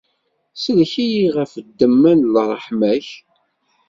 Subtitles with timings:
[0.61, 3.07] Sellek-iyi ɣef ddemma n ṛṛeḥma-k!